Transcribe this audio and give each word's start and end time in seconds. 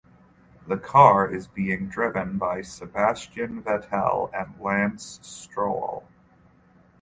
The 0.67 0.77
car 0.79 1.29
is 1.29 1.45
being 1.47 1.87
driven 1.87 2.39
by 2.39 2.63
Sebastian 2.63 3.61
Vettel 3.61 4.31
and 4.33 4.59
Lance 4.59 5.19
Stroll. 5.21 6.05